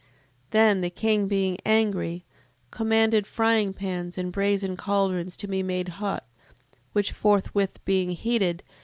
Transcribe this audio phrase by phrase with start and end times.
[0.01, 0.07] 7:3.
[0.49, 2.25] Then the king being angry,
[2.71, 6.25] commanded fryingpans and brazen caldrons to be made hot:
[6.93, 8.73] which forthwith being heated, 7:4.